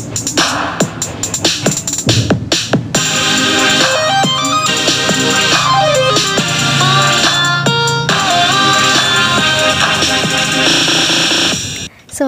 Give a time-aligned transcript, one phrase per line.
[0.00, 0.04] สวั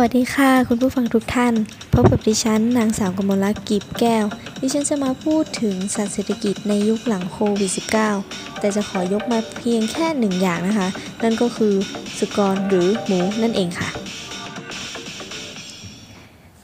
[0.09, 1.55] สดีค่ะ คุณผู้ฟังทุกท่าน
[1.95, 4.25] พบกับดิฉัน นางสาวกมลลักษ์กีบแก้ว
[4.61, 7.71] ดิฉันจะมาพูดถึงสัตว์เศรษฐกิจในยุคหลังโควิด
[8.17, 10.89] -19 แต่จะขอยกมาเพียงแค่หนึ่งอย่างนะคะ
[11.23, 11.75] นั่นก็คือ
[12.19, 13.89] สุกรหรือหมูนั่นเองค่ะ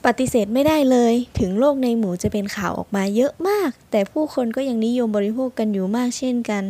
[0.06, 6.64] ปฏิเสธไม่ได้เลย ถึงโลกในหมูจะเป็นข่าวออกมาเยอะมาก แต่ผู้คนก็ยังนิยมบริโภคกันอยู่มากเช่นกัน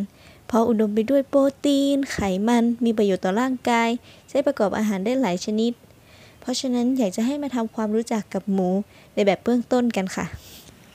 [0.47, 3.89] เพราะอุดมไปด้วยโปรตีน ไขมัน มีประโยชน์ต่อร่างกาย
[4.29, 5.71] ใช้ประกอบอาหารได้หลายชนิด
[6.41, 8.69] เพราะฉะนั้นอยากจะให้มาทำความรู้จักกับหมู
[9.13, 10.25] ในแบบเบื้องต้นกันค่ะ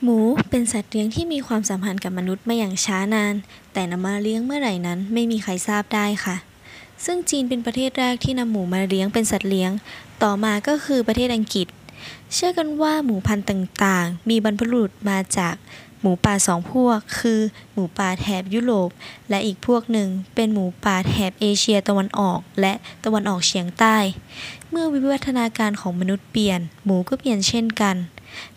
[0.03, 3.33] หมูเป็นสัตว์เลี้ยงที่มีความสัมพันธ์กับมนุษย์มาอย่างช้านาน
[3.73, 6.35] แต่นำมาเลี้ยงเมื่อไหร่นั้นไม่มีใครทราบได้ค่ะ
[7.05, 9.71] ซึ่งจีนเป็นประเทศแรกที่นำหมูมาเลี้ยงเป็นสัตว์เลี้ยง
[10.23, 11.67] ต่อมาก็คือประเทศอังกฤษ
[12.33, 15.55] เชื่อกันว่าหมูพันธุ์ต่างๆ มีบรรพบุรุษมาจาก
[16.01, 17.39] หมูป่าสองพวก คือ
[17.73, 18.89] หมูป่าแถบยุโรป
[19.29, 22.73] และอีกพวกหนึ่งเป็นหมูป่าแถบเอเชียตะวันออก และ
[23.05, 23.97] ตะวันออกเฉียงใต้
[24.69, 27.95] เมื่อวิวัฒนาการของมนุษย์เปลี่ยน หมูก็เปลี่ยนเช่นกัน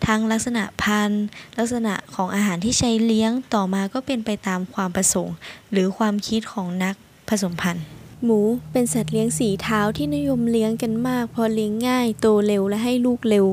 [0.07, 1.25] ทั้งลักษณะพันธุ์
[1.59, 5.35] ลักษณะของอาหารที่ใช้เลี้ยงต่อมาก็เป็นไปตามความประสงค์
[5.71, 6.95] หรือความคิดของนัก
[7.29, 7.85] ผสมพันธุ์
[8.25, 8.41] หมู
[8.73, 13.47] เป็นสัตว์เลี้ยงสีเท้าที่นิยมเลี้ยงกันมากเพราะเลี้ยงง่ายโตเร็วและให้ลูกเร็ว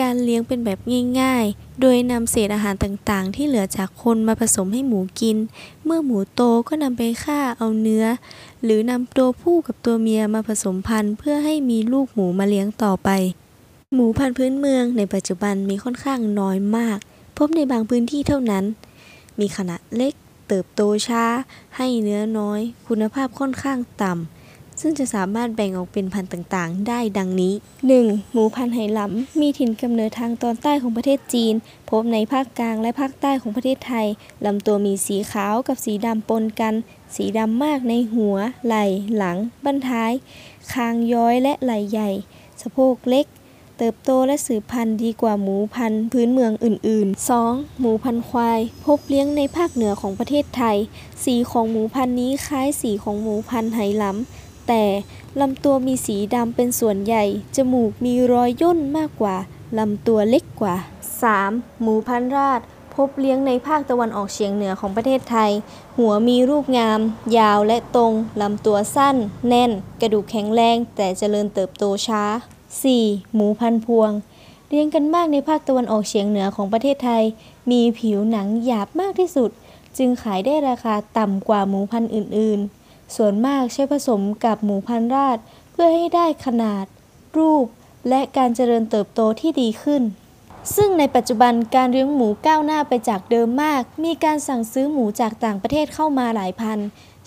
[0.00, 0.78] การเลี้ยงเป็นแบบ
[1.20, 5.36] ง่ายๆ โดยนำเศษอาหารต่างๆ ที่เหลือจากคนมาผสมให้หมูกิน
[5.84, 8.04] เมื่อหมูโตก็นำไปฆ่าเอาเนื้อ
[8.62, 13.10] หรือนำตัวผู้กับตัวเมียมาผสมพันธุ์ เพื่อให้มีลูกหมูมาเลี้ยงต่อไป
[13.94, 16.98] หมูพันธุ์พื้นเมืองในปัจจุบันมีค่อนข้างน้อยมาก
[17.36, 18.64] พบในบางพื้นที่เท่านั้น
[19.40, 20.14] มีขนาดเล็ก
[20.54, 21.24] เติบโตช้า
[21.76, 27.54] ให้เนื้อน้อย คุณภาพค่อนข้างต่ำ ซึ่งจะสามารถแบ่งออกเป็นพันธุ์ต่างๆ ได้ดังนี้
[27.92, 28.32] 1.
[28.32, 31.54] หมูพันธุ์ไหหลำ มีถิ่นกำเนิดทางตอนใต้ของประเทศจีน
[31.90, 34.06] พบในภาคกลางและภาคใต้ของประเทศไทย
[34.46, 36.74] ลำตัวมีสีขาวกับสีดำปนกัน
[37.14, 38.84] สีดำมากในหัว ไหล่
[39.16, 40.12] หลัง บั้นท้าย
[40.72, 42.10] คางย้อยและไหล่ใหญ่
[42.60, 43.26] สะโพกเล็ก
[43.84, 47.80] เติบโตและสืบพันธุ์ดีกว่าหมูพันธุ์พื้นเมืองอื่น ๆ 2.
[47.80, 50.76] หมูพันธุ์ควาย พบเลี้ยงในภาคเหนือของประเทศไทย
[51.24, 54.84] สีของหมูพันธุ์นี้คล้ายสีของหมูพันธุ์ไหหลำแต่
[55.40, 57.24] ลำตัวมีสีดำเป็นส่วนใหญ่
[57.56, 59.36] จมูกมีรอยย่นมากกว่า
[59.78, 60.74] ลำตัวเล็กกว่า
[61.28, 61.82] 3.
[61.82, 62.60] หมูพันธุ์ราช
[62.94, 65.50] พบเลี้ยงในภาคตะวันออกเฉียงเหนือของประเทศไทย
[65.98, 67.00] หัวมีรูปงาม
[67.38, 69.16] ยาวและตรง ลำตัวสั้น
[69.48, 72.24] แน่น กระดูกแข็งแรง แต่เจริญเติบโตช้า
[72.80, 73.34] 4.
[73.34, 74.10] หมูพันพวง
[74.68, 77.22] เลี้ยงกันมากในภาคตะวันออกเฉียงเหนือของประเทศไทย
[77.70, 79.50] มีผิวหนังหยาบมากที่สุด
[79.98, 85.38] จึงขายได้ราคาต่ำกว่าหมูพันธุ์อื่นๆ ส่วนมากใช้ผสมกับหมูพันธุ์ราช
[85.70, 86.84] เพื่อให้ได้ขนาด
[87.38, 87.66] รูป
[88.08, 90.02] และการเจริญเติบโตที่ดีขึ้น
[90.76, 96.78] ซึ่งในปัจจุบันการเลี้ยงหมูก้าวหน้าไปจากเดิมมาก มีการสั่งซื้อหมูจากต่างประเทศเข้ามาหลายพัน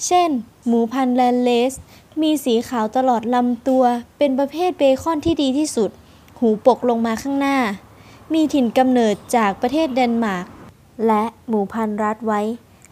[0.06, 0.29] เช่น
[0.67, 1.73] หมูพันธุ์แลนเลส
[2.21, 3.83] มีสีขาวตลอดลำตัว
[4.17, 5.89] เป็นประเภทเบคอนที่ดีที่สุด
[6.39, 7.57] หูปกลงมาข้างหน้า
[8.33, 10.45] มีถิ่นกำเนิดจากประเทศเดนมาร์ก
[11.07, 12.41] และหมูพันธุ์รัดไว้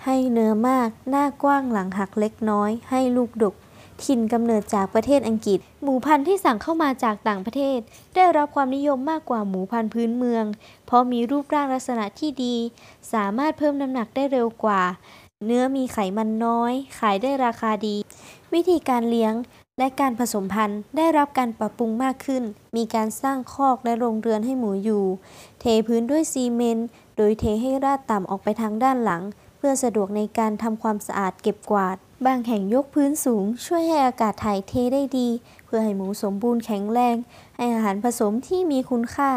[0.05, 3.55] ให้เนื้อมาก หน้ากว้างหลังหักเล็กน้อย ให้ลูกดก
[4.03, 7.79] ถิ่นกำเนิดจากประเทศอังกฤษ หมูพันธุ์ที่สั่งเข้ามาจากต่างประเทศ
[8.15, 10.45] ได้รับความนิยมมากกว่าหมูพันธุ์พื้นเมือง
[10.85, 12.55] เพราะมีรูปร่างลักษณะที่ดี
[13.13, 14.81] สามารถเพิ่มน้ำหนักได้เร็วกว่า
[15.45, 17.95] เนื้อมีไขมันน้อย ขายได้ราคาดี
[18.53, 19.33] วิธีการเลี้ยง
[19.77, 22.43] และการผสมพันธุ์ได้รับการปรับปรุงมากขึ้น
[22.75, 25.03] มีการสร้างคอกและโรงเรือนให้หมูอยู่
[25.59, 26.87] เทพื้นด้วยซีเมนต์
[27.17, 29.21] โดยเทให้ราดต่ำออกไปทางด้านหลัง
[29.57, 35.29] เพื่อสะดวกในการทำความสะอาดเก็บกวาด บางแห่งยกพื้นสูง ช่วยให้อากาศถ่ายเทได้ดี
[35.65, 37.15] เพื่อให้หมูสมบูรณ์แข็งแรง
[37.55, 39.31] ให้อาหารผสมที่มีคุณค่า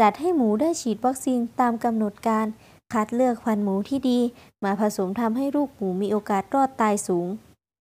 [0.00, 2.46] จัดให้หมูได้ฉีดวัคซีนตามกำหนดการ
[2.92, 4.20] คัดเลือกพันธุ์หมูที่ดี
[4.64, 7.28] มาผสมทำให้ลูกหมูมีโอกาสรอดตายสูง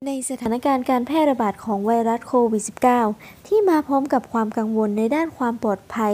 [0.08, 2.64] ในสถานการณ์การแพร่ระบาดของไวรัสโควิด
[3.06, 6.14] -19 ที่มาพร้อมกับความกังวลในด้านความปลอดภัย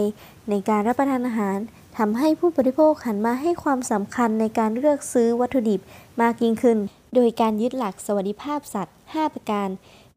[0.50, 1.58] ในการรับประทานอาหาร
[1.98, 5.80] ทำให้ผู้บริโภคหันมาให้ความสำคัญในการเลือกซื้อวัตถุดิบ
[6.20, 6.78] มากยิ่งขึ้น
[7.14, 9.68] โดยการยึดหลักสวัสดิภาพสัตว์ 5 ประการ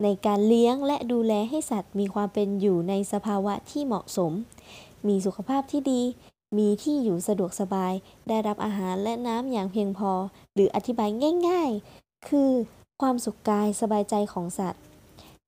[0.03, 4.31] ในการเลี้ยงและดูแลให้สัตว์มีความเป็นอยู่ในสภาวะที่เหมาะสม
[5.07, 6.01] มีสุขภาพที่ดี
[6.57, 7.93] มีที่อยู่สะดวกสบาย
[8.27, 10.11] ได้รับอาหารและน้ำอย่างเพียงพอ
[10.53, 11.09] หรืออธิบาย
[11.47, 12.51] ง่าย ๆ คือ
[13.01, 14.81] ความสุขกายสบายใจของสัตว์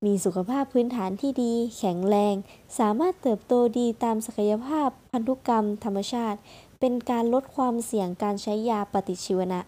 [0.05, 2.35] มีสุขภาพพื้นฐานที่ดี แข็งแรง
[2.79, 6.39] สามารถเติบโตดีตามศักยภาพ พันธุกรรม ธรรมชาติ
[6.79, 9.59] เป็นการลดความเสี่ยงการใช้ยาปฏิชีวนะ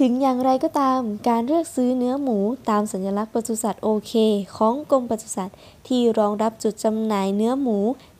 [0.00, 2.38] ถึงอย่างไรก็ตาม การเลือกซื้อเนื้อหมู
[2.70, 4.12] ตามสัญลักษณ์ปศุสัตว์โอเค
[4.56, 5.56] ของกรมปศุสัตว์
[5.88, 7.78] ที่รองรับจุดจำหน่ายเนื้อหมู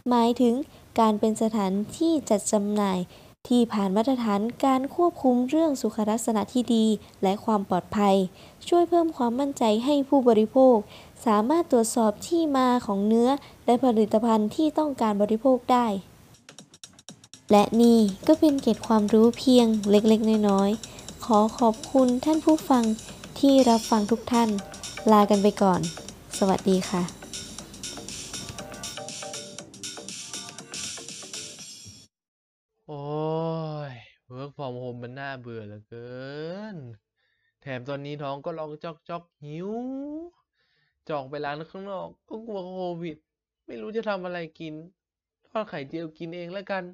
[0.09, 0.55] หมายถึง
[1.01, 2.99] การเป็นสถานที่จัดจำหน่าย
[3.49, 6.87] ที่ผ่านมาตรฐานการควบคุมเรื่องสุขลักษณะที่ดี
[7.23, 8.17] และความปลอดภัย
[8.69, 10.77] ช่วยเพิ่มความมั่นใจให้ผู้บริโภค
[11.27, 13.29] สามารถตรวจสอบที่มาของเนื้อ
[13.67, 15.87] และผลิตภัณฑ์ที่ต้องการบริโภคได้
[17.51, 22.85] และนี่ก็เป็นเกร็ดความรู้เพียงเล็กๆ น้อยๆ ขอขอบคุณท่านผู้ฟัง
[23.39, 24.49] ที่รับฟังทุกท่าน
[25.13, 25.81] ลากันไปก่อน
[26.39, 27.22] สวัสดีค่ะ
[34.53, 36.13] work from home มันน่าเบื่อเหลือเกิ
[36.75, 36.77] น
[37.61, 39.71] แถมตอนนี้ท้องก็ร้องจอกจอกหิว
[41.09, 43.17] จออกไปร้านข้างนอก ก็กลัวโควิด
[43.67, 44.75] ไม่รู้จะทำอะไรกิน
[45.49, 46.85] ทอดไข่เจียวกินเองแล้วกัน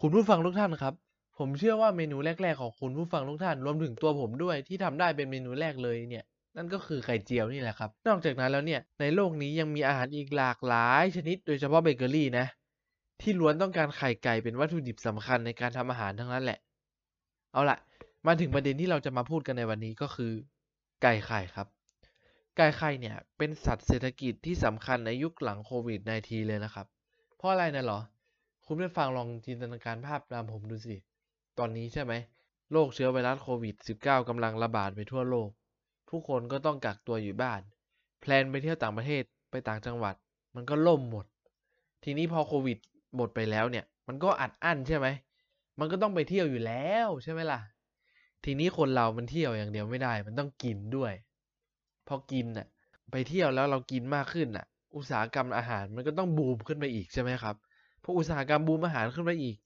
[0.00, 0.94] คุณผู้ฟังทุกท่านครับ
[1.38, 6.24] ผมเชื่อว่าเมนูแรก ๆ ของคุณผู้ฟังทุกท่านรวมถึงตัวผมด้วยที่ทำได้เป็นเมนูแรกเลยเนี่ย
[6.56, 12.46] นั่นก็คือไข่เจียวนี่แหละครับ นอกจากนั้นแล้วเนี่ย ในโลกนี้ยังมีอาหารอีกหลากหลายชนิดโดยเฉพาะเบเกอรี่นะ
[13.20, 16.58] ที่ล้วนต้องการไข่ไก่เป็นวัตถุดิบสำคัญในการทำอาหารทั้งนั้นแหละ
[17.52, 17.78] เอาละ
[18.26, 20.32] มาถึงประเด็นที่เราจะมาพูดกันในวันนี้ก็คือ
[21.02, 21.66] ไก่ไข่ครับ
[22.56, 26.86] ไก่ไข่เนี่ยเป็นสัตว์เศรษฐกิจที่สำคัญในยุคหลังโควิด -19 เลยนะครับ
[27.36, 28.00] เพราะอะไรนะเหรอ
[28.66, 30.96] คุณไปฟังลองจินตนาการภาพตามผมดูสิ
[31.58, 32.12] ตอนนี้ใช่ไหม
[32.72, 35.48] โรคเชื้อไวรัสโควิด -19 กำลังระบาดไปทั่วโลก
[36.10, 37.60] ทุกคนก็ต้องกักตัวอยู่บ้าน
[38.20, 40.14] แพลนไปเที่ยวต่างประเทศไปต่างจังหวัด
[40.54, 41.26] มันก็ล่มหมด
[42.04, 42.78] ทีนี้พอโควิด
[43.16, 45.06] หมดไปแล้วเนี่ย มันก็อัดอั้นใช่ไหม
[45.78, 47.60] มันก็ต้องไปเที่ยวอยู่แล้วใช่ไหมล่ะ
[48.44, 51.12] ทีนี้คนเรามันเที่ยวอย่างเดียวไม่ได้ มันต้องกินด้วย
[52.08, 52.66] พอกินน่ะ
[53.10, 54.66] ไปเที่ยวแล้วเรากินมากขึ้นน่ะ
[54.96, 57.56] อุตสาหกรรมอาหารมันก็ต้องบูมขึ้นไปอีกใช่ไหมครับ
[58.02, 59.56] พออุตสาหกรรมบูมอาหารขึ้นไปอีก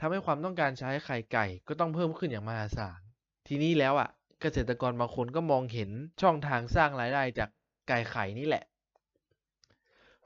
[0.00, 3.00] ทำให้ความต้องการใช้ไข่ไก่ ก็ต้องเพิ่มขึ้นอย่างมหาศาล
[3.46, 4.08] ทีนี้แล้วอะ
[4.40, 5.90] เกษตรกรบางคนก็มองเห็น
[6.22, 7.50] ช่องทางสร้างรายได้จาก
[7.88, 8.64] ไก่ไข่นี่แหละ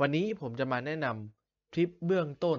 [0.01, 1.42] วันนี้ผมจะมาแนะนำ
[1.73, 2.59] ทริปเบื้องต้น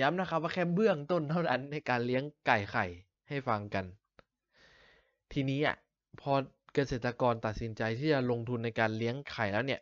[0.00, 2.86] ย้ำนะครับว่าแค่เบื้องต้นเท่านั้นในการเลี้ยงไก่ไข่
[3.28, 3.84] ให้ฟังกัน
[5.32, 5.76] ทีนี้อะ
[6.20, 6.32] พอ
[6.74, 9.80] เกษตรกรตัดสินใจที่จะลงทุนในการเลี้ยงไข่แล้วเนี่ย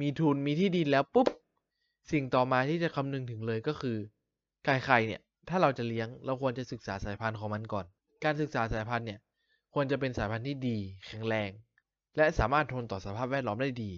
[0.00, 1.28] มีทุนมีที่ดินแล้วปุ๊บ
[2.12, 3.96] สิ่งต่อมาที่จะคำนึงถึงเลยก็คือ
[4.64, 7.86] ไก่ไข่เนี่ย ถ้าเราจะเลี้ยงเราควรจะศึกษาสายพันธุ์ของมันก่อน
[8.24, 9.18] การศึกษาสายพันธุ์เนี่ย
[9.74, 11.50] ควรจะเป็นสายพันธุ์ที่ดี แข็งแรง
[12.16, 13.92] และสามารถทนต่อสภาพแวดล้อมได้ดี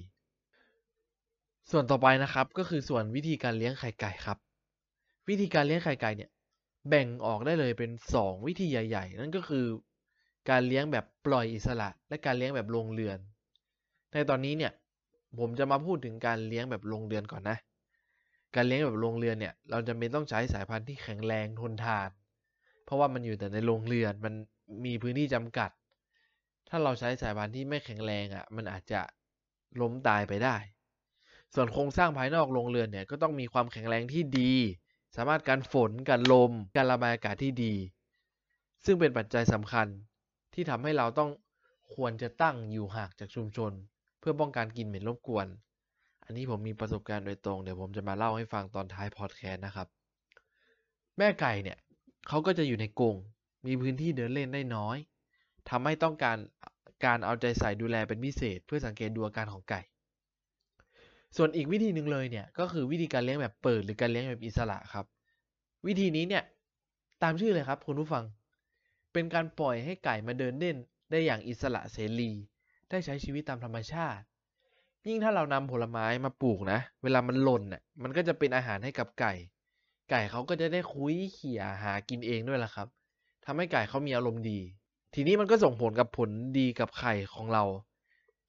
[1.70, 4.38] ส่วนต่อไปนะครับก็คือส่วนวิธีการเลี้ยงไข่ไก่ครับ
[5.28, 6.30] วิธีการเลี้ยงไข่ไก่เนี่ย
[6.88, 9.66] แบ่งออกได้เลยเป็น 2 วิธีใหญ่ ๆ นั่นก็คือ
[10.50, 13.18] การเลี้ยงแบบปล่อยอิสระ และการเลี้ยงแบบโรงเรือน
[14.12, 14.72] ในตอนนี้เนี่ย
[15.38, 17.56] ผมจะมาพูดถึงการเลี้ยงแบบโรงเรือนก่อนนะ
[18.54, 22.08] การเลี้ยงแบบโรงเรือนเนี่ยเราจำเป็นต้องใช้สายพันธุ์ที่แข็งแรงทนทาน
[22.84, 24.34] เพราะว่ามันอยู่แต่ในโรงเรือนมัน
[24.84, 25.70] มีพื้นที่จำกัด
[26.68, 29.00] ถ้าเราใช้สายพันธุ์ที่ไม่แข็งแรงอะมันอาจจะ
[29.80, 30.56] ล้มตายไปได้
[31.54, 34.52] ส่วนโครงสร้างภายนอกโรงเรือนเนี่ยก็ต้องมีความแข็งแรงที่ดี
[35.16, 37.74] สามารถการฝนการลมการระบายอากาศที่ดี
[38.84, 39.86] ซึ่งเป็นปัจจัยสำคัญ
[40.54, 41.30] ที่ทำให้เราต้อง
[41.94, 43.72] ควรจะตั้งอยู่ห่างจากชุมชน
[44.20, 45.46] เพื่อป้องกันกลิ่นเหม็นรบกวน
[46.24, 49.86] อันนี้ผมมีประสบการณ์โดยตรงเดี๋ยวผมจะมาเล่าให้ฟังตอนท้ายพอดแคสต์นะครับ
[51.18, 51.78] แม่ไก่เนี่ย
[52.28, 53.16] เขาก็จะอยู่ในกรง
[53.66, 54.96] มีพื้นที่เดินเล่นได้น้อย
[55.70, 56.36] ทำให้ต้องการ
[57.04, 59.80] การเอาใจใส่ดูแลเป็นพิเศษ เพื่อสังเกตดูอาการของไก่
[61.36, 65.04] ส่วนอีกวิธีหนึ่งเลยเนี่ยก็คือวิธีการเลี้ยงแบบเปิดหรือการเลี้ยงแบบอิสระครับ
[65.86, 66.44] วิธีนี้เนี่ย
[67.22, 68.24] ตามชื่อเลยครับคุณผู้ฟัง
[69.12, 70.76] เป็นการปล่อยให้ไก่มาเดินเล่น
[71.10, 72.32] ได้อย่างอิสระเสรี
[72.90, 74.24] ได้ใช้ชีวิตตามธรรมชาติ
[75.06, 79.34] ยิ่งถ้าเรานำผลไม้มาปลูกนะ เวลามันหล่นน่ะมันก็จะเป็นอาหารให้กับไก่
[80.10, 82.88] ไก่เขาก็จะได้คุยเขี่ยหากินเองด้วยล่ะครับ
[83.44, 84.60] ทำให้ไก่เขามีอารมณ์ดี
[85.14, 87.64] ทีนี้มันก็ส่งผลกับผลดีกับไข่ของเรา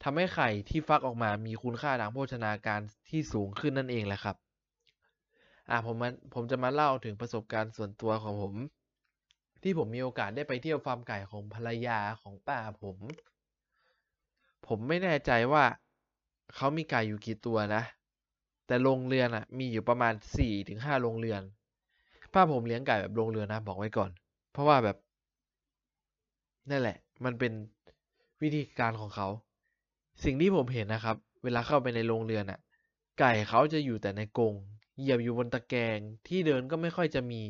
[0.03, 4.35] ทำให้ไข่ที่ฟักออกมามีคุณค่าทางโภชนาการที่สูงขึ้นนั่นเองแหละครับ
[5.69, 8.53] อ่าผมมาผมจะมาเล่าถึงประสบการณ์ส่วนตัวของผม
[9.63, 12.97] ที่ผมมีโอกาสได้ไปเที่ยวฟาร์มไก่ของภรรยาของป้าผม
[14.67, 15.63] ผมไม่แน่ใจว่า
[16.55, 17.83] เขามีไก่อยู่กี่ตัวนะ
[18.67, 21.41] แต่โรงเรือนอะ มีอยู่ประมาณสี่ถึงห้าโรงเรือน
[22.33, 24.09] ป้าผมเลี้ยงไก่แบบโรงเรือนนะบอกไว้ก่อน
[24.51, 24.97] เพราะว่าแบบ
[26.69, 27.53] นั่นแหละ มันเป็น
[28.41, 29.27] วิธีการของเขา
[30.23, 32.59] สิ่งที่ผมเห็นนะครับ เวลาเข้าไปในโรงเรือนอะ
[33.19, 34.53] ไก่เขาจะอยู่แต่ในกรง
[34.97, 37.43] เหยียบอยู่บนตะแกรงที่เดินก็ไม่ค่อยจะมี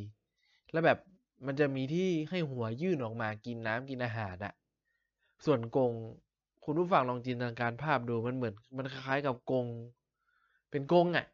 [0.71, 0.97] แล้วแบบ
[1.45, 4.53] มันจะมีที่ให้หัวยื่นออกมากินน้ำกินอาหารอะ
[5.45, 5.93] ส่วนกรง
[6.63, 9.65] คุณผู้ฟังลองจินตนาการภาพดูมันเหมือน มันคล้ายกับกรง
[10.71, 11.25] เป็นกรงอะ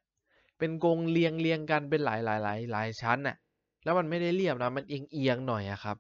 [0.58, 3.36] เป็นกรงเรียงเรียงกันเป็นหลายหลายหลายหลายชั้นอะ
[3.84, 5.98] แล้วมันไม่ได้เรียบนะมันเอียงเอียงหน่อยอะครับ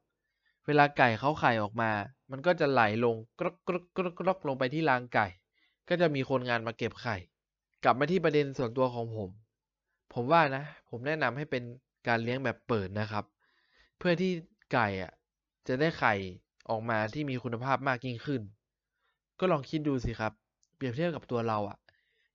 [0.67, 1.91] เวลาไก่เขาไข่ออกมา
[2.31, 5.27] มันก็จะไหลลงกรกกรกกรกกรกลงไปที่รางไก่
[5.89, 7.17] ก็จะมีคนงานมาเก็บไข่
[7.83, 9.29] กลับมาที่ประเด็นส่วนตัวของผม
[10.13, 11.63] ผมว่านะ ผมแนะนำให้เป็น
[12.07, 13.25] การเลี้ยงแบบเปิดนะครับ
[13.97, 14.31] เพื่อที่
[14.73, 15.11] ไก่อะ
[15.67, 16.13] จะได้ไข่
[16.69, 18.41] ออกมาที่มีคุณภาพมากยิ่งขึ้น
[19.39, 20.33] ก็ลองคิดดูสิครับ
[20.75, 21.77] เปรียบเทียบกับตัวเราอะ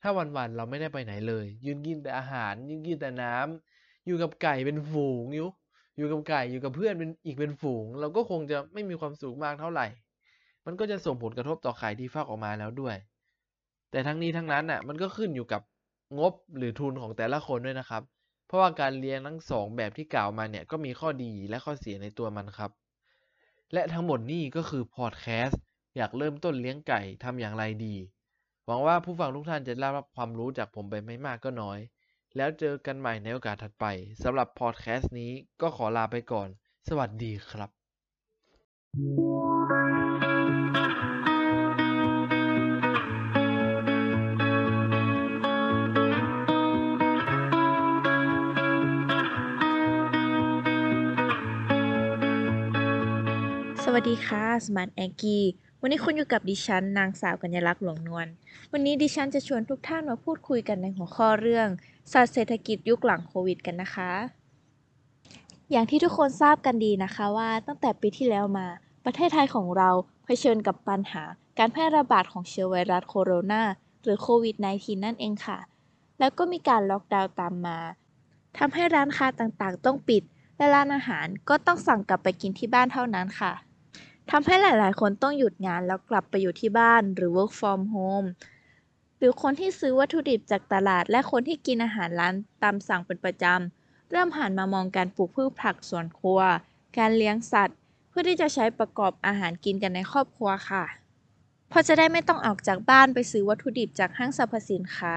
[0.02, 5.48] ถ้าวันๆเราไม่ได้ไปไหนเลย ยืนกินแต่อาหาร ยืนกินแต่น้ำอยู่กับไก่เป็นฝูงอยู่
[6.02, 9.86] อยู่กับไก่อยู่กับเพื่อนเป็นอีกเป็นฝูง เราก็คงจะไม่มีความสุขมากเท่าไหร่
[10.66, 12.96] มันก็จะส่งผลกระทบต่อไข่ที่ฟักออกมาแล้วด้วย
[13.90, 15.62] แต่ทั้งนี้ทั้งนั้นน่ะมันก็ขึ้นอยู่กับ
[16.18, 18.02] งบหรือทุนของแต่ละคนด้วยนะครับ
[18.46, 22.70] เพราะว่าการเลี้ยงทั้งสองแบบที่กล่าวมาเนี่ยก็มีข้อดีและข้อเสียในตัวมันครับ
[23.72, 25.62] และทั้งหมดนี่ก็คือพอดแคสต์
[25.96, 27.94] อยากเริ่มต้นเลี้ยงไก่ทำอย่างไรดี
[28.66, 31.78] หวังว่าผู้ฟังทุกท่านจะได้รับความรู้จากผมไปไม่มากก็น้อย
[32.36, 33.86] แล้วเจอกันใหม่ในโอกาสถัดไป
[34.22, 36.48] สำหรับพอดแคสต์นี้ก็ขอลาไปก่อน
[36.88, 37.70] สวัสดีครับ
[53.84, 55.44] สวัสดีค่ะ สมาร์ทแองกี้
[55.84, 58.26] วันนี้คุณอยู่กับดิฉัน นางสาวกัญญลักษณ์หลวงนวล
[58.72, 61.68] วันนี้ดิฉันจะชวนทุกท่านมาพูดคุยกันในหัวข้อเรื่อง
[62.12, 64.12] ศาสตร์เศรษฐกิจยุคหลังโควิดกันนะคะ
[65.70, 68.66] อย่างที่ทุกคนทราบกันดีนะคะว่าตั้งแต่ปีที่แล้วมา
[69.04, 69.90] ประเทศไทยของเรา
[70.24, 71.22] เผชิญกับปัญหา
[71.58, 73.62] การแพร่ระบาดของเชื้อไวรัสโคโรนา
[74.02, 75.58] หรือโควิด -19 นั่นเองค่ะ
[76.18, 77.78] แล้วก็มีการล็อกดาวน์ตามมา
[78.58, 80.22] ทำให้ร้านค้าต่างๆ ต้องปิด
[80.56, 83.52] และร้านอาหารก็ต้องสั่งกลับไปกินที่บ้านเท่านั้นค่ะ
[84.34, 88.28] ทำให้หลาย ๆ คนต้องหยุดงานแล้วกลับไปอยู่ที่บ้านหรือ work from home
[89.18, 96.40] หรือคนที่ซื้อวัตถุดิบจากตลาด และคนที่กินอาหารร้านตามสั่งเป็นประจำ เริ่มหันมามองการปลูกพืชผักสวนครัว
[96.98, 97.76] การเลี้ยงสัตว์
[98.08, 100.84] เพื่อที่จะใช้ประกอบอาหารกินกันในครอบครัวค่ะ
[101.68, 105.16] เพราะจะได้ไม่ต้องออกจากบ้านไปซื้อวัตถุดิบจากห้างสรรพสินค้า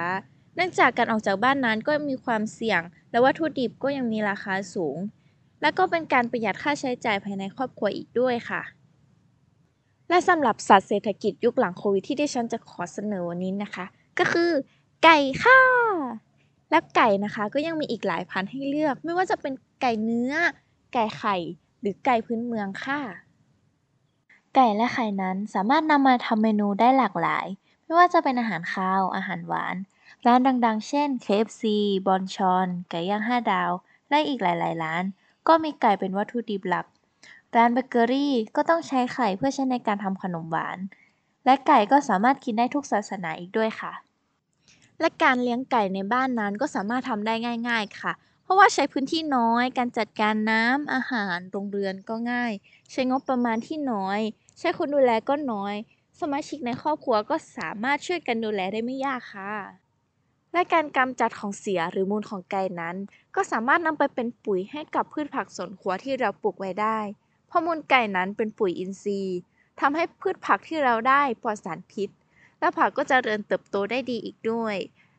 [0.55, 2.81] เนื่องจากการออกจากบ้านนั้นก็มีความเสี่ยง
[3.11, 4.97] และวัตถุดิบก็ยังมีราคาสูง
[5.61, 8.63] และก็เป็นการประหยัดค่าใช้จ่ายภายในครอบครัวอีกด้วยค่ะ
[10.09, 13.85] และสำหรับสัตว์เศรษฐกิจยุคหลังโควิดที่ดิฉันจะขอเสนอวันนี้นะคะ
[14.19, 14.51] ก็คือ
[15.03, 15.59] ไก่ค่ะ
[16.69, 20.33] และไก่นะคะก็ยังมีอีกหลายพันธุ์ให้เลือก ไม่ว่าจะเป็นไก่เนื้อ
[20.93, 21.35] ไก่ไข่
[21.79, 22.99] หรือไก่พื้นเมืองค่ะ
[24.55, 27.45] ไก่และไข่นั้นสามารถนำมาทำเมนูได้หลากหลาย
[27.85, 29.75] ไม่ว่าจะเป็นอาหารคาว อาหารหวาน
[30.25, 31.63] ร้านดัง ๆ เช่น KFC
[32.07, 33.71] บอนชอน ไก่ย่าง 5 ดาว
[34.09, 35.03] และอีกหลาย ๆ ร้าน
[35.47, 36.85] ก็มีไก่เป็นวัตถุดิบหลัก
[37.55, 40.77] ร้านเบเกอรี่ก็ต้องใช้ไข่เพื่อใช้ในการทำขนมหวาน
[41.45, 43.93] และไก่ก็สามารถกินได้ทุกศาสนาอีกด้วยค่ะ
[44.99, 47.33] และการเลี้ยงไก่ในบ้านนั้นก็สามารถทำได้
[47.69, 52.53] ง่าย ๆ ค่ะ เพราะว่าใช้พื้นที่น้อย การจัดการน้ำอาหารโรงเรือนก็ง่าย
[52.91, 54.19] ใช้งบประมาณที่น้อย
[54.59, 55.75] ใช้คนดูแลก็น้อย
[56.19, 59.53] สมาชิกในครอบครัวก็สามารถช่วยกันดูแลได้ไม่ยากค่ะ
[60.53, 62.95] และการกำจัดของเสียหรือมูลของไก่นั้น
[63.35, 66.99] ก็สามารถนำไปเป็นปุ๋ยให้กับพืชผักสวนครัวที่เราปลูกไว้ได้
[67.55, 69.37] ราะมูลไก่นั้นเป็นปุ๋ยอินทรีย์
[69.79, 72.09] ทำให้พืชผักที่เราได้ปลอดสารพิษ
[72.59, 74.75] และผักก็จเจริญเติบโตได้ดีอีกด้วย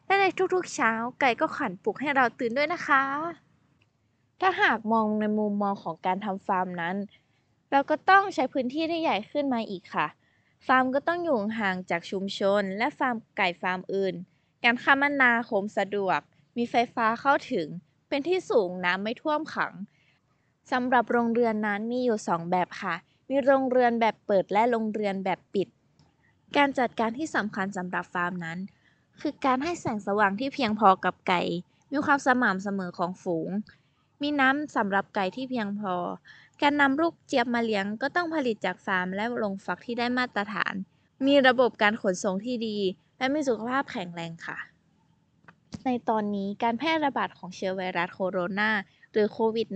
[0.07, 3.02] และในทุกๆเช้าไก่ก็ขันปลุกให้เราตื่นด้วยนะคะ
[4.40, 6.97] ถ้าหากมองในมุมมองของการทำฟาร์มนั้น
[7.71, 10.07] เราก็ต้องใช้พื้นที่ที่ใหญ่ขึ้นมาอีกค่ะ
[10.66, 14.14] ฟาร์มก็ต้องอยู่ห่างจากชุมชน และฟาร์มไก่ฟาร์มอื่น
[14.64, 16.21] การคมนาคมสะดวก
[16.57, 17.66] มีไฟฟ้าเข้าถึง
[18.09, 19.73] เป็นที่สูงน้ำไม่ท่วมขัง
[20.73, 22.94] สำหรับโรงเรือนนั้นมีอยู่ 2 แบบค่ะ
[23.28, 25.68] มีโรงเรือนแบบเปิดและโรงเรือนแบบปิด
[26.56, 28.58] การจัดการที่สำคัญสำหรับฟาร์มนั้น
[29.20, 31.40] คือการให้แสงสว่างที่เพียงพอกับไก่
[31.92, 33.50] มีความสม่ำเสมอของฝูง
[34.23, 35.94] มีน้ำสำหรับไก่ที่เพียงพอ
[36.62, 40.75] การนำลูกเจี๊ยบมาเลี้ยงก็ต้องผลิตจากฟาร์มและลงฟักที่ได้มาตรฐาน
[41.26, 42.78] มีระบบการขนส่งที่ดี
[43.18, 44.58] และมีสุขภาพแข็งแรงค่ะ
[45.85, 48.70] ในตอนนี้การแพร่ระบาดของเชื้อไวรัสโคโรนา
[49.16, 49.68] หรือโควิด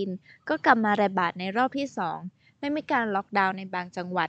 [0.00, 1.86] -19 ก็กลับมาระบาดในรอบที่
[2.22, 4.28] 2 และมีการล็อกดาวน์ในบางจังหวัด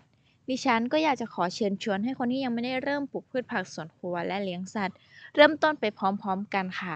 [0.50, 4.98] ดิฉันก็อยากจะขอเชิญชวนให้คนที่ยังไม่ได้เริ่มปลูกพืชผักสวนครัวและเลี้ยงสัตว์
[5.36, 6.96] เริ่มต้นไปพร้อมๆกันค่ะ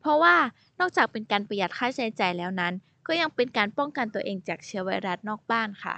[0.00, 0.36] เพราะว่า
[0.80, 2.74] นอกจากเป็นการประหยัดค่าใช้จ่ายแล้วนั้น
[3.06, 5.96] ก็ยังเป็นการป้องกันตัวเองจากเชื้อไวรัสนอกบ้านค่ะ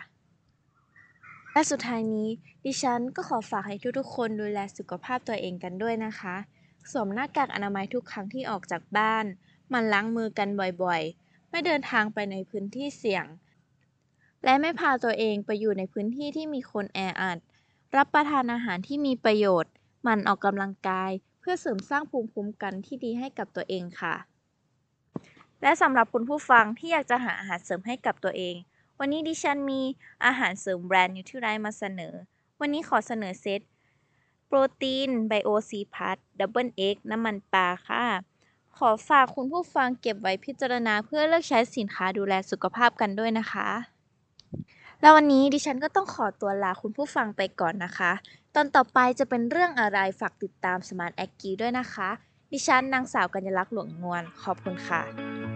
[1.53, 2.29] และสุดท้ายนี้
[2.65, 6.37] ดิฉันก็ขอฝากให้ทุกๆคนดูแลสุขภาพตัวเองกันด้วยนะคะ
[6.91, 9.25] สวมหน้ากากอนามัยทุกครั้งที่ออกจากบ้าน
[9.73, 10.49] มันล้างมือกัน
[10.83, 13.27] บ่อย ๆ ไม่เดินทางไปในพื้นที่เสี่ยง
[14.45, 17.39] และไม่พาตัวเองไปอยู่ในพื้นที่ที่มีคนแออัด
[17.97, 24.15] รับประทานอาหารที่มีประโยชน์ หมั่นออกกำลังกาย เพื่อเสริมสร้างภูมิคุ้มกันที่ดีให้กับตัวเองค่ะ
[25.63, 28.55] และสำหรับคุณผู้ฟังที่อยากจะหาอาหารเสริมให้กับตัวเอง
[28.99, 29.81] วันนี้ดิฉันมี
[30.25, 32.15] อาหารเสริมแบรนด์ Nutrilite มาเสนอ
[32.61, 33.61] วันนี้ขอเสนอเซต
[34.47, 38.05] โปรตีน Bio C Plus Double X น้ำมันปลาค่ะ
[38.77, 43.69] ขอฝากคุณผู้ฟังเก็บไว้พิจารณาเพื่อเลือกใช้สินค้าดูแลสุขภาพกันด้วยนะคะ
[45.01, 48.13] แล้ววันนี้ดิฉันก็ต้องขอตัวลาคุณผู้ฟังไปก่อนนะคะ
[48.55, 52.11] ตอนต่อไปจะเป็นเรื่องอะไรฝากติดตาม Smart Agri ด้วยนะคะ
[52.53, 55.54] ดิฉันนางสาวกัญญลักษณ์หลวงนวลขอบคุณค่ะ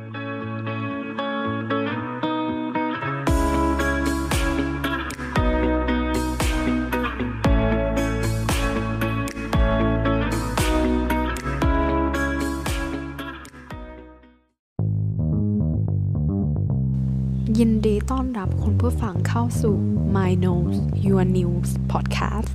[17.58, 19.74] ยินดีต้อนรับคุณผู้ฟังเข้าสู่
[20.16, 22.50] My News Your News Podcast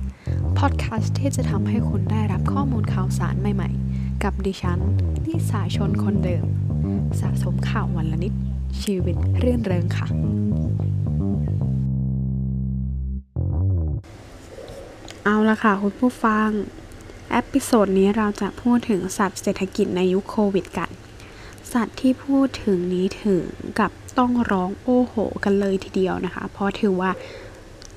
[0.58, 4.78] Podcast ที่จะทำให้คุณได้รับข้อมูลข่าวสารใหม่ๆ กับดิฉัน
[5.26, 6.46] นิสาชนคนเดิม
[7.20, 8.32] สะสมข่าววันละนิด
[8.82, 10.08] ชีวิตรื่นเริงค่ะ
[15.24, 16.48] เอาละค่ะคุณผู้ฟัง
[17.30, 20.90] episode นี้เราจะพูดถึงสัตว์เศรษฐกิจในยุคโควิดกัน
[21.74, 23.44] สัตว์ที่พูดถึงนี้ถึง
[23.78, 25.14] กับต้องร้องโอ้โห
[25.44, 27.10] กันเลยทีเดียวนะคะ เพราะถือว่า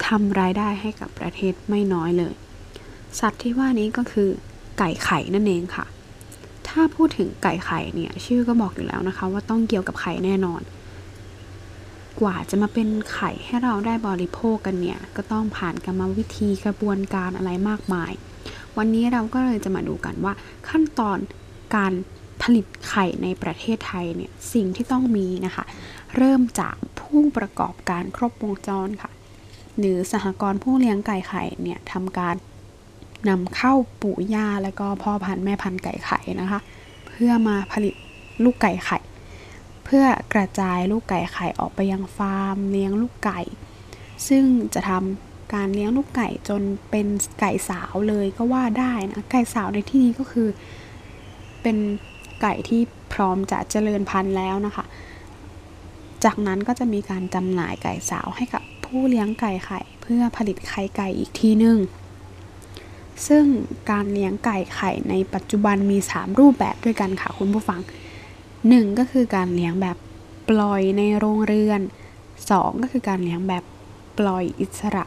[0.05, 2.33] ทำรายได้ให้กับประเทศไม่น้อยเลย
[3.19, 4.29] สัตว์ที่ว่านี้ก็คือ
[4.77, 5.85] ไก่ไข่นั่นเองค่ะ
[6.67, 10.61] ถ้าพูดถึงไก่ไข่เนี่ยชื่อก็บอกอยู่แล้วนะคะ ว่าต้องเกี่ยวกับไข่แน่นอน
[12.21, 18.11] กว่าจะมาเป็นไข่ให้เราได้บริโภคกันเนี่ย ก็ต้องผ่านกรรมวิธีกระบวนการอะไรมากมาย
[18.77, 20.33] วันนี้เราก็เลยจะมาดูกันว่า
[20.69, 21.17] ขั้นตอน
[21.75, 21.93] การ
[22.41, 25.65] ผลิตไข่ในประเทศไทยเนี่ยสิ่งที่ต้องมีนะคะ
[26.17, 29.11] เริ่มจากผู้ประกอบการครบวงจรค่ะ
[29.77, 32.35] หรือสหกรณ์ผู้เลี้ยงไก่ไข่เนี่ยทำการ
[33.29, 36.59] นำเข้าปู่ย่าและก็พ่อพันธุ์แม่พันธุ์ไก่ไข่นะคะ
[37.07, 37.93] เพื่อมาผลิต
[38.43, 38.99] ลูกไก่ไข่
[39.85, 43.39] เพื่อกระจายลูกไก่ไข่ออกไปยังฟาร์มเลี้ยงลูกไก่
[44.27, 47.07] ซึ่งจะทำการเลี้ยงลูกไก่จนเป็น
[47.39, 50.47] ไก่สาวเลยก็ว่าได้นะไก่สาวในที่นี้ก็คือ
[51.61, 51.77] เป็น
[52.41, 52.81] ไก่ที่
[53.13, 54.85] พร้อมจะเจริญพันธุ์แล้วนะคะ
[56.23, 61.77] จากนั้นก็จะมีการจำหน่ายไก่สาวให้กับผู้เลี้ยงไก่ไข่ เพื่อผลิตไข่ไก่อีกทีหนึ่ง
[63.27, 63.45] ซึ่ง
[63.91, 67.81] การเลี้ยงไก่ไข่ในปัจจุบันมี 3 รูปแบบด้วยกันค่ะคุณผู้ฟัง
[68.39, 69.97] 1 ก็คือการเลี้ยงแบบ
[70.49, 71.81] ปล่อยในโรงเรือน
[72.35, 73.63] 2 ก็คือการเลี้ยงแบบ
[74.19, 75.05] ปล่อยอิสระ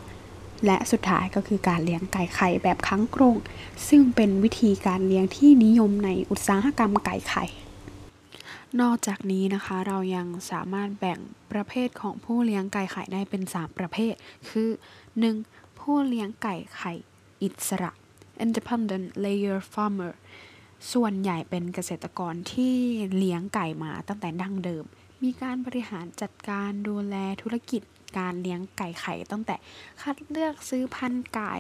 [0.66, 3.37] และสุดท้ายก็คือการเลี้ยงไก่ไข่แบบค้างกรง
[3.88, 7.44] ซึ่งเป็นวิธีการเลี้ยงที่นิยมในอุตสาหกรรมไก่ไข่
[8.81, 11.18] นอกจากนี้นะคะเรายังสามารถแบ่ง
[11.53, 14.14] ประเภทของผู้เลี้ยงไก่ไข่ได้เป็น 3 ประเภท
[14.51, 14.68] คือ
[15.25, 15.79] 1.
[15.81, 16.92] ผู้เลี้ยงไก่ไข่
[17.42, 17.92] อิสระ
[18.44, 20.12] independent layer farmer
[20.92, 22.77] ส่วนใหญ่เป็นเกษตรกรที่
[23.16, 24.85] เลี้ยงไก่มาตั้งแต่ดั้งเดิม
[25.23, 27.83] มีการบริหารจัดการดูแลธุรกิจ
[28.18, 29.57] การเลี้ยงไก่ไข่ตั้งแต่
[30.01, 31.55] คัดเลือกซื้อพันธุ์ไก่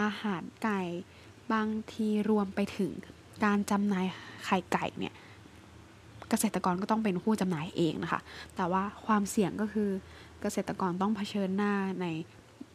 [0.00, 0.80] อาหารไก่
[1.52, 2.92] บางทีรวมไปถึง
[3.44, 4.06] การจำหน่าย
[4.44, 5.14] ไข่ไก่เนี่ย
[6.28, 8.20] เกษตรกรก็ต้องเป็นผู้จำหน่ายเองนะคะ
[8.56, 9.90] แต่ว่าความเสี่ยงก็คือ
[10.40, 12.06] เกษตรกรต้องเผชิญหน้าใน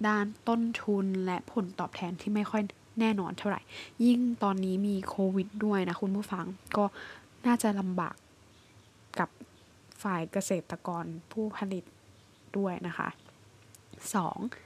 [0.07, 2.61] ด้านต้นทุนและผลตอบแทนที่ไม่ค่อย
[2.99, 3.61] แน่นอนเท่าไหร่
[4.05, 6.45] ยิ่งตอนนี้มีโควิดด้วยนะคุณผู้ฟัง
[6.77, 6.85] ก็
[7.45, 8.15] น่าจะลำบาก
[9.19, 9.29] กับ
[10.03, 11.83] ฝ่ายเกษตรกรผู้ผลิต
[12.57, 13.09] ด้วยนะคะ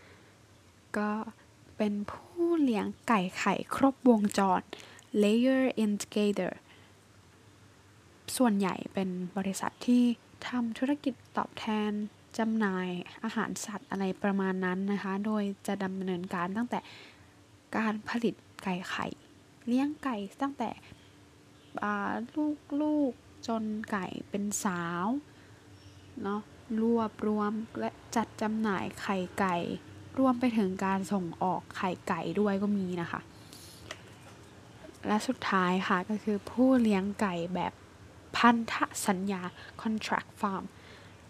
[0.09, 0.97] 2.
[0.97, 1.11] ก็
[1.77, 4.61] เป็นผู้เลี้ยงไก่ไข่ครบวงจร
[5.23, 6.53] layer in together
[8.37, 10.03] ส่วนใหญ่เป็นบริษัทที่
[10.47, 11.91] ทำธุรกิจตอบแทน
[12.37, 12.89] จำหน่าย
[13.23, 16.79] อาหารสัตว์อะไรประมาณนั้นนะคะ โดยจะดำเนินการตั้งแต่
[17.77, 19.07] การผลิตไก่ไข่
[19.67, 20.69] เลี้ยงไก่ตั้งแต่
[22.35, 23.13] ลูกลูก
[23.47, 25.05] จนไก่เป็นสาว
[26.23, 26.41] เนาะ
[26.81, 29.55] รวบรวมและจัดจำหน่ายไข่ไก่
[30.19, 33.21] รวมไปถึงการส่งออกไข่ไก่ด้วยก็มีนะคะ
[35.07, 37.73] และสุดท้ายค่ะก็คือผู้เลี้ยงไก่แบบ
[38.37, 38.75] พันธ
[39.07, 39.41] สัญญา
[39.81, 40.65] contract farm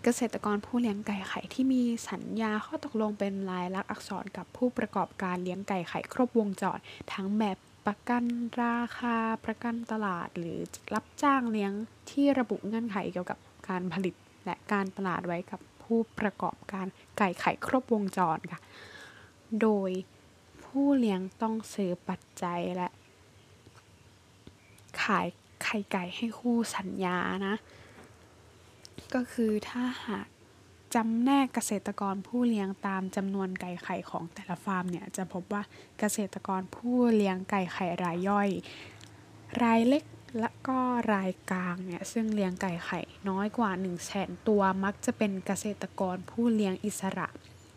[0.04, 6.80] เกษตรกรผู้เลี้ยงไก่ไข่ที่มีสัญญาข้อตกลงเป็นลายลักษณ์อักษรกับผู้ประกอบการเลี้ยงไก่ไข่ครบวงจร
[7.14, 8.24] ทั้งแบบประกัน
[8.64, 10.60] ราคาประกันตลาดหรือ
[10.94, 11.72] รับจ้างเลี้ยง
[12.12, 18.62] ที่ระบุเงื่อนไขเกี่ยวกับการผลิต และการตลาดไว้กับผู้ประกอบการไก่ไข่ครบวงจรค่ะ
[19.62, 19.92] โดย
[20.64, 22.90] ผู้เลี้ยงต้องซื้อปัจจัยและ
[25.02, 25.28] ขาย
[25.64, 27.56] ไข่ไก่ให้คู่สัญญานะ
[29.14, 30.28] ก็คือถ้าหาก
[30.96, 35.64] จำแนกเกษตรกรผู้เลี้ยงตามจำนวนไก่ไข่ของแต่ละฟาร์มเนี่ยจะพบว่า
[36.00, 38.50] เกษตรกรผู้เลี้ยงไก่ไข่รายย่อย
[39.64, 40.04] รายเล็ก
[40.40, 40.80] และก็
[41.14, 47.28] รายกลางเนี่ยซึ่งเลี้ยงไก่ไข่น้อยกว่า 1 0 0 0 0แสนตัวมักจะเป็นเกษตรกรผู้เลี้ยงอิสระ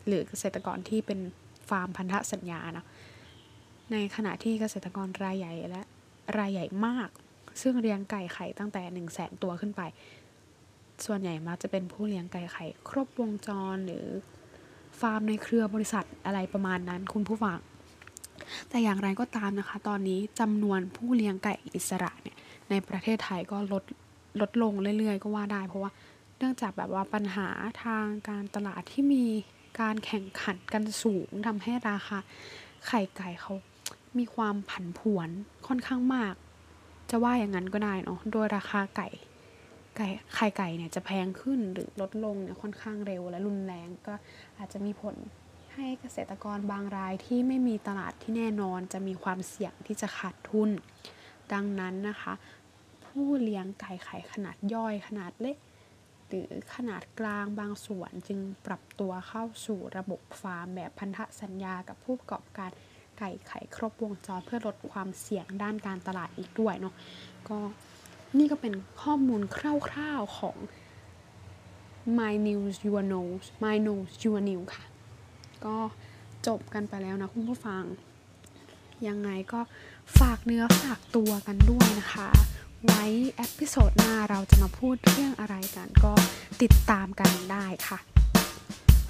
[0.07, 1.21] หรือเกษตรกรที่เป็น
[1.69, 2.87] ฟาร์มพันธสัญญานะ
[3.93, 5.83] ในขณะที่เกษตรกรรายใหญ่และ
[6.39, 7.09] รายใหญ่มาก
[7.63, 9.83] ซึ่งเลี้ยงไก่ไข่ตั้งแต่หนึ่งแสนตัวขึ้นไป
[11.05, 14.07] ส่วนใหญ่มักจะเป็นผู้เลี้ยงไก่ไข่ ครบวงจรหรือ
[15.01, 17.59] ฟาร์มในเครือบริษัทอะไรประมาณนั้นคุณผู้ฟัง
[18.69, 22.36] แต่อย่างไรก็ตามนะคะ ตอนนี้จำนวนผู้เลี้ยงไก่อิสระเนี่ย
[22.71, 23.85] ในประเทศไทยก็ลด
[24.41, 25.91] ลดลงเรื่อยๆ ก็ว่าได้ เพราะว่า
[26.39, 27.49] เนื่องจากแบบว่าปัญหา
[27.85, 29.25] ทางการตลาดที่มี
[29.81, 32.19] การแข่งขันกันสูงทำให้ราคา
[32.87, 33.55] ไข่ไก่เขา
[34.19, 35.29] มีความผันผวน
[35.67, 36.35] ค่อนข้างมาก
[37.11, 39.09] จะว่าอย่างนั้นก็ได้เนาะโดยราคาไก่
[39.97, 44.15] ไก่ไข่ไก่เนี่ยจะแพงขึ้นหรือลดลงเนี่ยค่อนข้างเร็วและรุนแรงก็
[44.59, 45.15] อาจจะมีผล
[45.75, 50.71] ให้เกษตรกรบางรายที่ไม่มีตลาดที่แน่นอนจะมีความเสี่ยงที่จะขาดทุน
[51.53, 52.33] ดังนั้นนะคะ
[53.17, 55.57] ผู้เลี้ยงไก่ไข่ขนาดย่อยขนาดเล็ก
[56.29, 62.71] หรือขนาดกลางบางส่วนจึงปรับตัวเข้าสู่ระบบฟาร์มแบบพันธสัญญากับผู้ประกอบการ
[63.19, 66.95] ไก่ไข่ครบวงจรเพื่อลดความเสี่ยงด้านการตลาดอีกด้วยเนาะ
[67.49, 67.59] ก็
[68.39, 69.59] นี่ก็เป็นข้อมูลค
[69.97, 70.57] ร่าวๆของ
[72.19, 74.85] My News Your News My News Your News ค่ะ
[75.65, 75.77] ก็
[76.47, 77.83] จบกันไปแล้วนะคุณผู้ฟัง
[79.09, 79.61] ยังไงก็
[80.19, 82.29] ฝากเนื้อฝากตัวกันด้วยนะคะ
[82.85, 83.05] ไว้
[83.37, 86.13] episode หน้าเราจะมาพูดเรื่องอะไรกันก็
[86.63, 87.99] ติดตามกันได้ค่ะ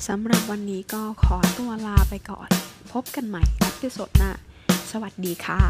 [0.06, 2.48] สำหรับวันนี้ก็ขอตัวลาไปก่อน
[2.92, 4.30] พบกันใหม่เอพิโซดหน้า
[4.90, 5.60] สวัสดีค่ะ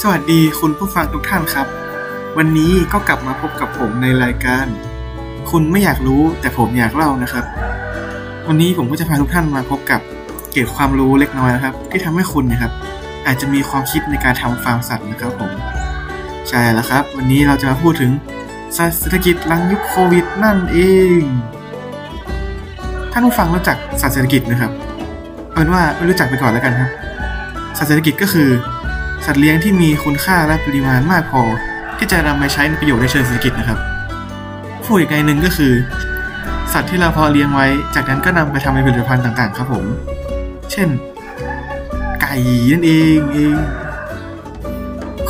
[0.00, 1.66] สวัสดีคุณผู้ฟังทุกท่านครับ
[2.38, 4.66] วันนี้ก็กลับมาพบกับผมในรายการ
[5.50, 7.44] คุณไม่อยากรู้แต่ผมอยากเล่านะครับ
[8.48, 10.00] วันนี้ผมก็จะพาทุกท่านมาพบกับ
[10.52, 12.72] เกร็ดความรู้เล็กน้อยนะครับ ที่ทำให้คุณเนะครับ
[13.26, 15.50] อาจจะมีความคิดในการทำฟาร์มสัตว์นะครับผม
[16.48, 18.10] ใช่แล้วครับ วันนี้เราจะมาพูดถึง
[18.98, 20.78] เศรษฐกิจหลังยุคโควิดนั่นเอ
[21.20, 21.22] ง
[23.12, 24.70] ท่านผู้ฟังรู้จักสัตว์เศรษฐกิจนะครับ
[25.50, 26.90] เอาเป็นว่าไม่รู้จักไปก่อนแล้วกันครับ
[27.76, 28.48] สัตว์เศรษฐกิจก็คือ
[29.26, 31.42] สัตว์เลี้ยงที่มีคุณค่าและปริมาณมากพอ
[31.98, 33.78] ที่จะนำไปใช้ในประโยชน์ในเชิงเศรษฐกิจนะครับ
[34.84, 35.72] พูดอีกในหนึ่งก็คือ
[36.72, 39.84] สัตว์ที่เราเพาะเลี้ยงไว้ จากนั้นก็นำไปทำเป็นผลิตภัณฑ์ต่างๆ ครับผม
[40.72, 40.88] เช่น
[42.20, 42.34] ไก่
[42.72, 43.56] นั่นเองเอง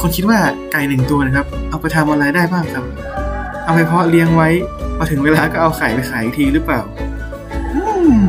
[0.00, 0.38] คุณคิดว่า
[0.72, 2.84] ไก่หนึ่งตัวนะครับ เอาไปทำอะไรได้บ้างครับ
[3.64, 4.48] เอาไปเพาะเลี้ยงไว้
[4.96, 6.80] พอถึงเวลาก็เอาไข่ไปขายทีหรือเปล่า
[7.74, 7.80] อื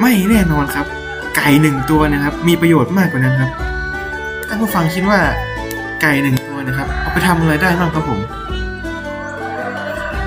[0.00, 0.86] ไม่แน่นอนครับ
[1.36, 3.50] ไก่หนึ่งตัวนะครับ มีประโยชน์มากกว่านั้นครับ
[4.48, 5.20] ท่านผู้ฟังคิดว่า
[6.02, 8.20] ไก่หนึ่งตัวนะครับ เอาไปทำอะไรได้บ้างครับผม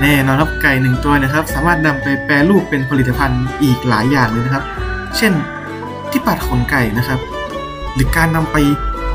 [0.01, 4.63] แน่นอนครับไก่หนึ่งตัวนะครับ สามารถนำไปแปรรูปเป็นผลิตภัณฑ์อีกหลายอย่างเลยนะครับ
[5.17, 5.33] เช่น
[6.11, 7.19] ที่ปัดขนไก่นะครับ
[7.93, 8.57] หรือการนำไป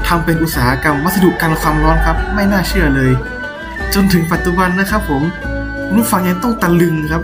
[0.09, 3.13] ทำเป็นอุตสาหกรรมวัสดุกันความร้อนครับ ไม่น่าเชื่อเลย
[3.95, 5.23] จนถึงปัจจุบันนะครับ ผม
[5.87, 7.23] คุณผู้ฟังยังต้องตะลึงครับ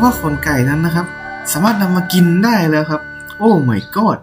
[0.00, 1.06] ว่าขนไก่นั้นนะครับ
[1.52, 3.00] สามารถนำมากินได้แล้วครับ
[3.38, 4.18] โอ้ my god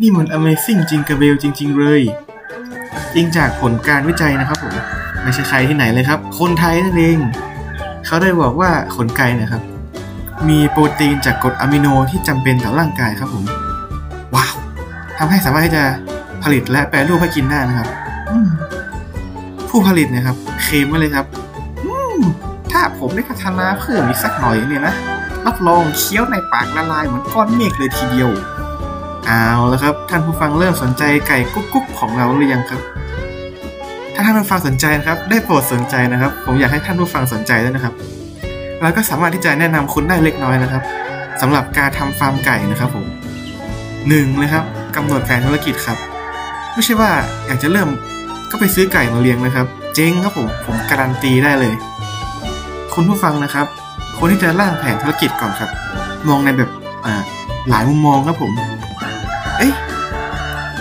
[0.00, 2.02] นี่มัน Amazing จริงกระเบลจริง ๆ เลย
[3.14, 4.74] จริงจากผลการวิจัยนะครับผม
[5.22, 7.18] ไม่ใช่ใครที่ไหนเลยครับ คนไทยนั่นเอง
[8.10, 9.62] เขาได้บอกว่าขนไก่นะครับ
[10.48, 13.44] มีโปรตีนจากกรดอะมิโนที่จำเป็นต่อร่างกายครับผม
[14.34, 14.54] ว้าว
[15.18, 15.84] ทำให้สามารถที่จะ
[16.42, 17.88] ผลิตและแปรรูปให้กินได้นะครับ
[18.30, 18.48] อืม
[19.68, 21.26] ผู้ผลิตเนะครับ เคลมไว้เลยครับ
[21.84, 22.18] อืม
[22.72, 24.94] ถ้าผมได้พัฒนาเพิ่มอีกสักหน่อยเนี่ยนะ
[25.46, 28.30] รับรองเคี้ยวในปากละลายเหมือนก้อนเมฆเลยทีเดียว
[29.26, 32.80] เอาแล้วครับ ท่านผู้ฟังเริ่มสนใจไก่กุ๊กกุ๊กของเราหรือยังครับ
[34.20, 37.94] ถ้าท่านผู้ฟังสนใจนะครับ ได้โปรดสนใจนะครับ ผมอยากให้ท่านผู้ฟังสนใจด้วยนะครับ
[38.82, 40.82] เราก็สามารถที่จะแนะนำคุณได้เล็กน้อยนะครับ
[41.40, 43.06] สำหรับการทำฟาร์มไก่นะครับผม
[44.08, 44.64] หนึ่งเลยครับ
[44.96, 45.98] กำหนดแผนธุรกิจครับ
[46.74, 47.10] ไม่ใช่ว่า
[47.46, 47.88] อยากจะเริ่ม
[48.50, 51.74] ก็ไปซื้อไก่มาเลี้ยงนะครับ เจ๊งครับผมผมการันตีได้เลย
[52.94, 53.66] คุณผู้ฟังนะครับ
[54.16, 55.70] ควรที่จะร่างแผนธุรกิจก่อนครับ
[56.28, 56.70] มองในแบบ
[57.68, 58.52] หลายมุมมองครับผม
[59.58, 59.72] เอ๊ะ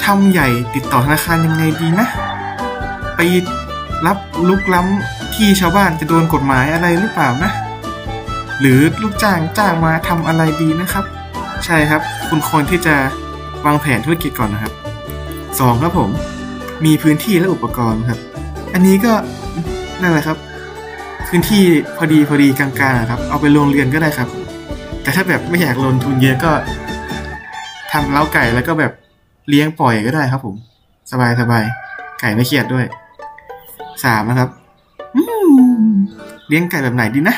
[0.05, 2.07] ทำใหญ่ติดต่อธนาคารยังไงดีนะ
[3.21, 3.27] ไป
[4.07, 4.17] รับ
[4.49, 7.51] ลุกล้ำที่ชาวบ้านจะโดนกฎหมายอะไรหรือเปล่านะ
[8.59, 11.05] หรือลูกจ้างจ้างมาทำอะไรดีนะครับ
[11.65, 12.95] ใช่ครับ คุณควรที่จะ
[13.65, 14.73] วางแผนธุรกิจก่อนนะครับ
[15.59, 16.09] สองครับผม
[16.85, 18.19] มีพื้นที่และอุปกรณ์ครับ
[18.73, 19.13] อันนี้ก็
[20.01, 20.37] นั่นแหละครับ
[21.27, 21.63] พื้นที่
[21.97, 24.29] พอดีพอดีกลางๆครับ เอาไปโรงเรียนก็ได้ครับ
[25.01, 26.51] แต่ถ้าแบบไม่อยากลงทุนเยอะก็
[27.91, 28.91] ทำเล้าไก่แล้วก็แบบ
[29.49, 30.55] เลี้ยงปล่อยก็ได้ครับผม
[31.11, 31.65] สบายสบาย
[32.21, 32.85] ไก่ไม่เครียดด้วย
[34.03, 34.49] สามนะครับ
[35.15, 35.21] อื
[35.83, 35.89] ม
[36.47, 37.35] เลี้ยงไก่แบบไหนดีนะ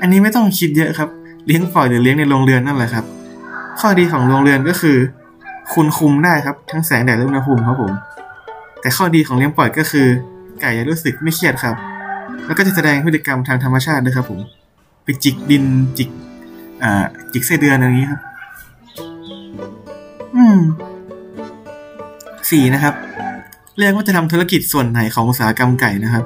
[0.00, 1.08] อันนี้ไม่ต้องคิดเยอะครับ
[1.46, 3.04] เลี้ยงปล่อยหรือเลี้ยงในโรงเรือนนั่นแหละครับ
[3.80, 4.96] ข้อดีของโรงเรือนก็คือ
[5.74, 7.92] คุณคุมได้ครับ ทั้งแสงแดดและอุณหภูมิครับผม
[8.80, 10.06] แต่ข้อดีของเลี้ยงปล่อยก็คือ
[10.60, 11.74] ไก่จะรู้สึกไม่เครียดครับ
[12.46, 14.40] แล้วก็จะแสดงพฤติกรรมทางธรรมชาติด้วยครับ ผม
[15.04, 15.64] ไปจิกดิน
[15.98, 16.08] จิก
[16.82, 18.20] อ่าจิกไส้เดือนอะไรอย่างนี้ครับ
[20.36, 20.58] อืม
[22.50, 22.94] สี่นะครับ
[23.78, 26.24] เรียกว่าจะทำธุรกิจส่วนไหนของอุตสาหกรรมไก่นะครับ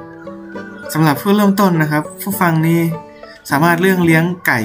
[0.93, 2.79] สำหรับผู้เริ่มต้นนะครับ ผู้ฟังนี่
[3.49, 4.59] สามารถเรื่องเลี้ยงไก่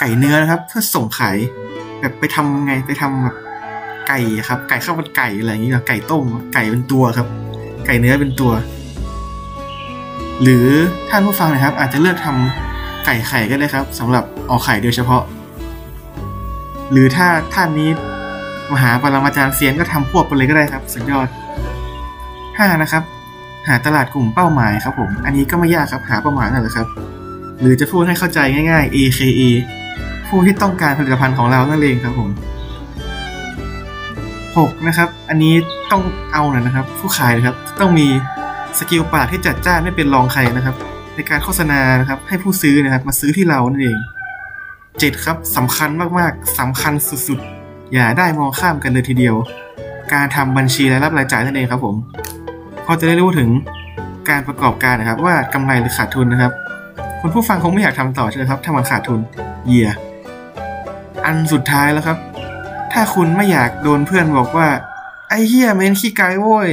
[0.00, 1.36] ไก่เนื้อนะครับ เพื่อส่งขาย
[2.00, 3.36] แบบไปทำไงไปทำแบบ
[4.08, 7.26] ไก่ครับ ไก่ข้าวมันไก่อะไรอย่างนี้ยไก่ต้มไก่เป็นตัวครับ
[7.86, 8.52] ไก่เนื้อเป็นตัว
[10.42, 10.66] หรือ
[11.10, 15.22] ท่านผู้ฟังนะครับ อาจจะเลือกทำไก่ไข่ก็ได้ครับสำหรับออกไข่โดยเฉพาะ
[16.90, 17.90] หรือถ้าท่านนี้
[18.72, 21.28] มหาปรมาจารย์เซียนก็ทำควบไปเลยก็ได้ครับ สุดยอด
[22.58, 23.02] ห้านะครับ
[23.68, 26.86] หาตลาดกลุ่มเป้าหมายครับผม อันนี้ก็ไม่ยากครับหาเป้าหมายนั่นแหละครับ
[27.60, 28.38] หรือจะพูดให้เข้าใจ
[28.70, 29.40] ง่ายๆ AKA
[30.28, 32.28] ผู้ที่ต้องการผลิตภัณฑ์ของเรานั่นเองครับผม
[34.58, 35.54] หกนะครับ อันนี้
[35.90, 38.06] ต้องเอาหน่อยนะครับ ผู้ขายนะครับ ต้องมี
[38.78, 40.76] สกิลปากที่จัดจ้านไม่เป็นรองใครนะครับ
[41.14, 43.98] ในการโฆษณานะครับให้ผู้ซื้อนะครับ มาซื้อที่เรานั่นเอง
[44.98, 46.94] เจ็ดครับสำคัญมากๆสำคัญ
[47.28, 49.36] สุดๆ อย่าได้มองข้ามกันเลยทีเดียว
[50.12, 51.96] การทำบัญชีรายรับรายจ่ายนั่นเองครับผม
[52.90, 53.48] พอจะได้รู้ถึง
[54.28, 56.52] การประกอบการนะครับ ว่ากำไรหรือขาดทุนนะครับ
[57.20, 59.20] คุณผู้ฟังคงไม่อยากทำต่อใช่ไหมครับถ้ามันขาดทุน
[59.66, 59.90] เหยีย
[61.24, 62.18] อันสุดท้ายแล้วครับ
[62.92, 64.68] ถ้าคุณไม่อยากโดนเพื่อนบอกว่า
[65.28, 66.68] ไอ้เฮียเมนขี้ไกโว้ย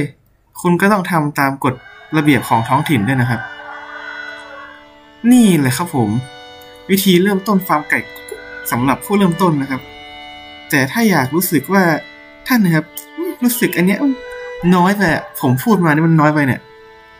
[0.60, 1.74] คุณก็ต้องทำตามกฎ
[2.16, 3.40] ระเบียบของท้องถิ่นด้วยนะครับ
[5.30, 6.10] นี่เลยครับผม
[6.90, 7.98] วิธีเริ่มต้นฟาร์มไก่
[8.70, 9.80] สำหรับผู้เริ่มต้นนะครับ
[10.70, 11.82] แต่ถ้าอยากรู้สึกว่า
[12.46, 12.86] ท่านนะครับ
[13.42, 13.98] รู้สึกอันเนี้ย
[14.74, 15.02] น้อยไป
[15.40, 16.60] ผมพูดมานี่มันน้อยไปเนี่ย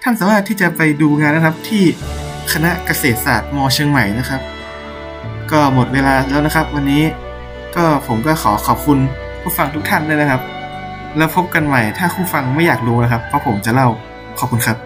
[0.03, 1.83] ท่านสามารถที่จะไปดูงานนะครับที่
[2.53, 4.41] คณะเกษตรศาสตร์มเชียงใหม่นะครับ
[5.51, 7.03] ก็หมดเวลาแล้วนะครับ วันนี้
[7.77, 8.99] ก็ผมก็ขอขอบคุณ
[9.43, 10.41] ผู้ฟังทุกท่านด้วยนะครับ
[11.17, 13.89] แล้วพบกันใหม่ถ้าผู้ฟังไม่อยากรู้นะครับ เพราะผมจะเล่า
[14.39, 14.77] ขอบคุณครับ